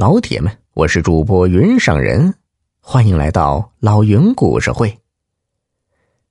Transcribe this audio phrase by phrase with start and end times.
[0.00, 2.32] 老铁们，我是主播云上人，
[2.80, 4.98] 欢迎来到老云故事会。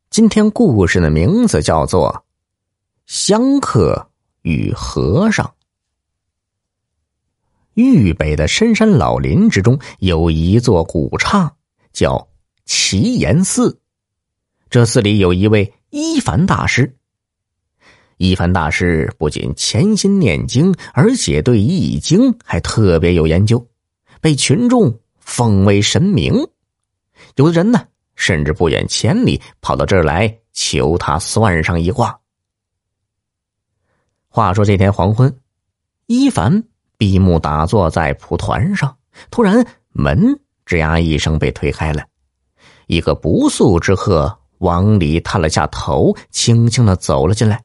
[0.09, 2.11] 今天故事的名字叫做
[3.05, 4.09] 《香客
[4.41, 5.45] 与和尚》。
[7.75, 11.53] 豫北的深山老林之中有一座古刹，
[11.93, 12.27] 叫
[12.65, 13.79] 奇岩寺。
[14.71, 16.97] 这寺里有一位一凡大师。
[18.19, 23.65] 一凡大师不仅潜心念经，而且对易经还特别有研究，
[24.19, 26.35] 被群众奉为神明。
[27.35, 32.19] 有的人呢，甚至不远千里跑到这儿来求他算上一卦。
[34.27, 35.33] 话说这天黄昏，
[36.05, 36.65] 一凡
[36.97, 38.97] 闭目打坐在蒲团上，
[39.31, 42.03] 突然门吱呀一声被推开了，
[42.87, 47.63] 一个不速之客往里探了下头，轻轻的走了进来。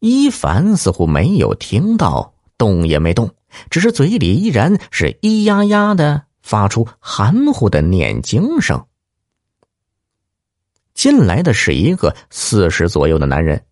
[0.00, 3.30] 伊凡似乎没有听到，动也没动，
[3.70, 8.84] 只是嘴里依然是咿呀呀的发出含糊的念经声。
[10.94, 13.64] 进来的是一个四十左右的男人，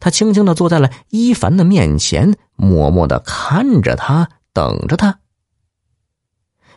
[0.00, 5.18] 他轻轻的坐在了伊凡的面前，默默的看着他，等着他。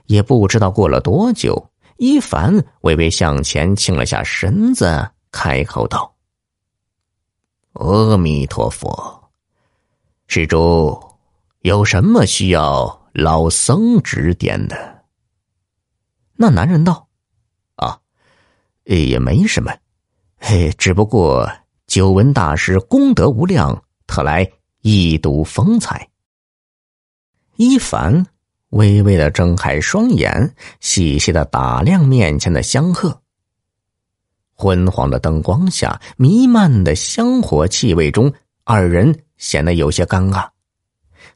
[0.05, 6.16] 也不知道过了多久，伊凡微微向前倾了下身子，开口道。
[7.79, 9.29] 阿弥陀佛，
[10.27, 10.99] 施主，
[11.59, 15.03] 有什么需要老僧指点的？
[16.33, 17.07] 那男人道
[17.77, 17.99] ：“啊，
[18.85, 19.71] 也没什么，
[20.37, 21.47] 嘿，只不过
[21.85, 24.49] 久闻大师功德无量，特来
[24.81, 26.09] 一睹风采。”
[27.57, 28.25] 一凡
[28.69, 33.21] 微微的睁开双眼，细细的打量面前的香客。
[34.59, 40.49] 昏黄的灯光下，弥漫的香火气味中，二人显得有些尴尬。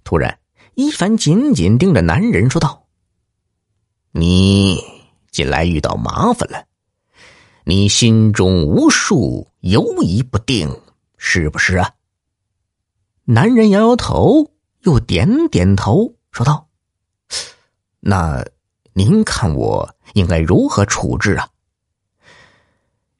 [0.03, 0.39] 突然，
[0.73, 2.83] 一凡紧紧盯着男人说道
[4.11, 4.75] ：“你
[5.29, 6.65] 近来遇到麻烦了，
[7.63, 10.75] 你心中无数，犹疑不定，
[11.17, 11.91] 是不是啊？”
[13.25, 16.67] 男人摇摇头，又点点头，说道
[18.01, 18.43] ：“那
[18.93, 21.47] 您看我应该如何处置啊？”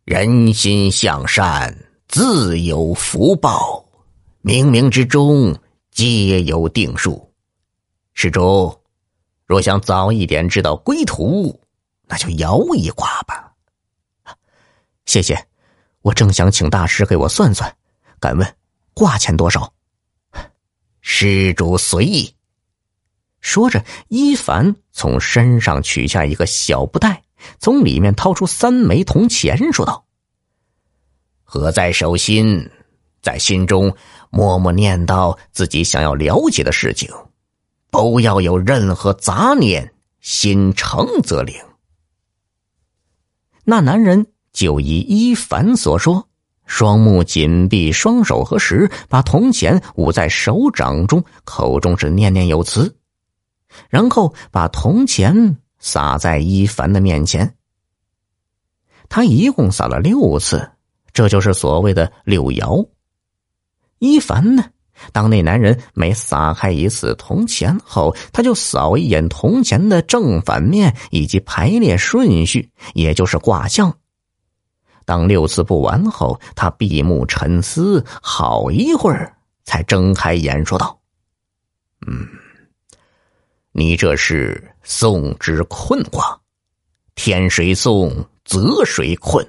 [0.04, 3.86] 人心向善，自有福报，
[4.44, 5.56] 冥冥之中
[5.92, 7.32] 皆有定数。
[8.16, 8.76] 施主，
[9.46, 11.62] 若想早一点知道归途，
[12.08, 13.54] 那就摇一卦吧。
[15.06, 15.48] 谢谢，
[16.02, 17.72] 我正想请大师给我算算。
[18.20, 18.56] 敢问
[18.96, 19.72] 卦钱多少？
[21.02, 22.36] 施主随意。
[23.40, 27.22] 说着，伊凡从身上取下一个小布袋。
[27.60, 30.04] 从里面掏出三枚铜钱，说道
[31.44, 32.70] ：“合在手心，
[33.22, 33.94] 在心中
[34.30, 37.10] 默默念叨自己想要了解的事情，
[37.90, 41.56] 不要有任何杂念，心诚则灵。”
[43.64, 46.28] 那男人就依一凡所说，
[46.66, 52.98] 双目紧闭，双手合十，把铜钱捂在手掌中，口中是念念有词，
[53.90, 55.58] 然后把铜钱。
[55.82, 57.56] 撒在伊凡的面前，
[59.10, 60.72] 他一共撒了六次，
[61.12, 62.88] 这就是所谓的六爻。
[64.00, 64.64] 伊凡呢，
[65.12, 73.94] 当那男人每撒开一次铜钱后，他就扫一眼铜钱的正反面以及排列顺序，也就是卦象。
[75.04, 81.00] 当六次不完后，他闭目沉思好一会儿，才睁开眼说道
[82.08, 82.28] ：“嗯。”
[83.82, 86.40] 你这是送之困卦，
[87.16, 89.44] 天水送，泽水困。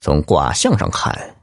[0.00, 1.36] 从卦象上看，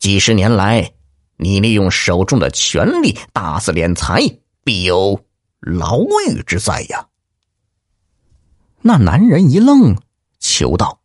[0.00, 0.92] 几十年来，
[1.36, 4.20] 你利用手中的权力大肆敛财，
[4.64, 5.24] 必有
[5.60, 7.06] 牢狱之灾呀。
[8.80, 9.96] 那男人一愣，
[10.40, 11.00] 求道：“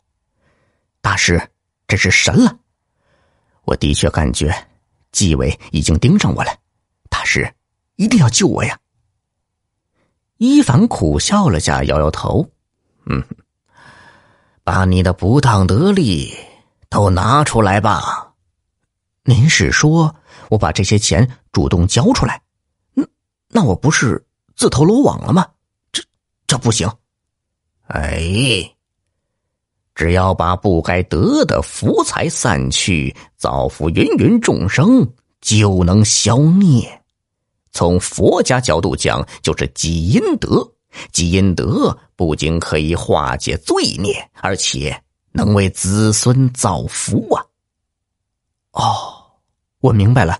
[1.01, 1.39] 大师，
[1.87, 2.57] 真是神了！
[3.65, 4.51] 我的确感觉
[5.11, 6.51] 纪委已经盯上我了，
[7.11, 7.53] 大师
[7.97, 8.75] 一定要救我呀！”
[10.37, 12.45] 伊凡苦笑了下，摇摇头
[13.07, 13.23] ：“嗯，
[14.63, 16.33] 把你的不当得利
[16.89, 18.33] 都拿出来吧。
[19.23, 20.13] 您是说
[20.49, 22.41] 我把这些钱主动交出来？
[22.93, 23.03] 那
[23.47, 25.47] 那我不是自投罗网了吗？
[25.93, 26.03] 这
[26.45, 26.89] 这不行。
[27.87, 28.69] 哎，
[29.93, 35.07] 只要把不该得的福财散去，造福芸芸众生，
[35.39, 37.01] 就能消孽。”
[37.75, 40.65] 从佛家角度讲，就是积阴德。
[41.11, 44.97] 积阴德不仅可以化解罪孽，而且
[45.33, 47.45] 能为子孙造福啊！
[48.71, 48.85] 哦，
[49.81, 50.39] 我明白了。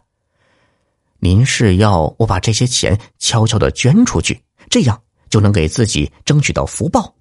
[1.19, 7.13] 您是要我把这些钱悄悄的捐出去，这样就能给自己争取到福报。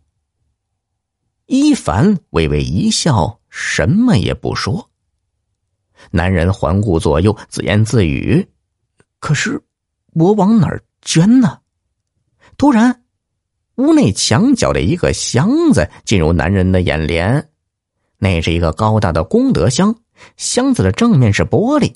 [1.46, 4.88] 一凡微微一笑，什么也不说。
[6.12, 8.48] 男人环顾左右，自言自语
[9.18, 9.60] ：“可是
[10.14, 11.58] 我往哪儿捐呢？”
[12.56, 13.02] 突然，
[13.76, 17.50] 屋内墙角的一个箱子进入男人的眼帘。
[18.18, 19.94] 那是一个高大的功德箱，
[20.36, 21.92] 箱子的正面是玻璃。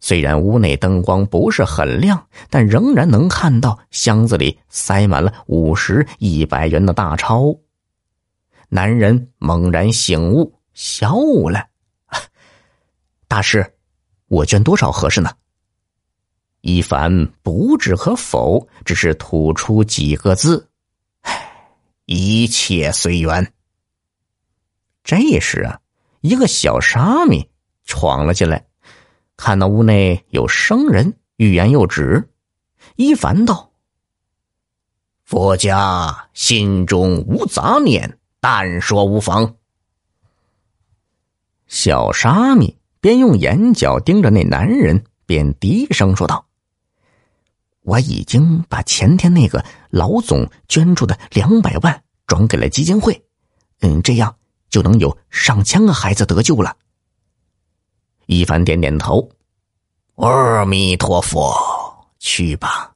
[0.00, 7.54] 虽然屋内灯光不是很亮，但仍然能看到箱子里塞满了五十、一百元的大钞。
[8.68, 11.14] 男人猛然醒悟，笑
[11.50, 11.66] 了
[13.28, 13.74] ：“大师，
[14.28, 15.30] 我捐多少合适呢？”
[16.66, 20.66] 一凡不置可否，只是吐出几个字
[21.20, 21.52] ：“唉
[22.06, 23.52] 一切随缘。”
[25.04, 25.78] 这时啊，
[26.22, 27.46] 一个小沙弥
[27.84, 28.66] 闯了进来，
[29.36, 32.30] 看到屋内有生人，欲言又止。
[32.96, 33.70] 一凡道
[35.22, 39.54] ：“佛家心中无杂念，但说无妨。”
[41.68, 46.43] 小沙弥边用眼角盯着那男人，边低声说道
[47.84, 53.24] ：“我已经把前天那个老总捐助的两百万转给了基金会，
[53.80, 54.36] 嗯，这样。”
[54.70, 56.76] 就能有上千个孩子得救了。
[58.26, 59.30] 一凡点点头，
[60.16, 61.54] 阿弥陀佛，
[62.18, 62.92] 去吧。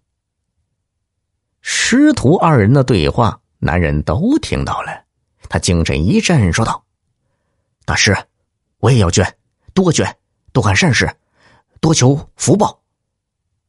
[1.61, 5.05] 师徒二人的对话，男人都听到了。
[5.49, 6.85] 他精神一振，说道
[7.87, 8.17] ：“大师，
[8.79, 9.39] 我也要捐，
[9.73, 10.17] 多捐，
[10.53, 11.09] 多干善事，
[11.81, 12.83] 多求福报。”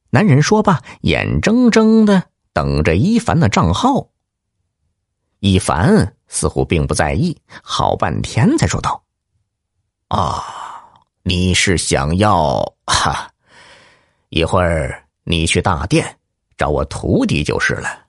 [0.09, 2.23] 男人说罢，眼睁睁的
[2.53, 4.09] 等着一凡的账号。
[5.39, 6.15] 一凡。
[6.31, 9.03] 似乎并不在意，好半天才说道
[10.09, 10.44] ：“啊，
[11.23, 13.31] 你是想要哈？
[14.29, 16.19] 一会儿你去大殿
[16.56, 18.08] 找我徒弟就是了。”